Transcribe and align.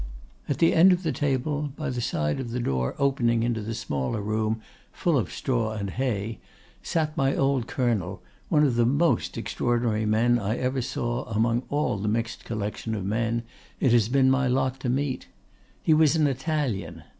"At 0.49 0.57
the 0.57 0.73
end 0.73 0.91
of 0.91 1.03
the 1.03 1.11
table, 1.11 1.71
by 1.75 1.91
the 1.91 2.01
side 2.01 2.39
of 2.39 2.49
the 2.49 2.59
door 2.59 2.95
opening 2.97 3.43
into 3.43 3.61
the 3.61 3.75
smaller 3.75 4.19
room 4.19 4.59
full 4.91 5.15
of 5.15 5.31
straw 5.31 5.73
and 5.73 5.91
hay, 5.91 6.39
sat 6.81 7.15
my 7.15 7.35
old 7.35 7.67
colonel, 7.67 8.19
one 8.49 8.63
of 8.65 8.77
the 8.77 8.85
most 8.87 9.37
extraordinary 9.37 10.07
men 10.07 10.39
I 10.39 10.57
ever 10.57 10.81
saw 10.81 11.25
among 11.25 11.61
all 11.69 11.99
the 11.99 12.07
mixed 12.07 12.45
collection 12.45 12.95
of 12.95 13.05
men 13.05 13.43
it 13.79 13.91
has 13.91 14.09
been 14.09 14.31
my 14.31 14.47
lot 14.47 14.79
to 14.79 14.89
meet. 14.89 15.27
He 15.83 15.93
was 15.93 16.15
an 16.15 16.25
Italian. 16.25 17.03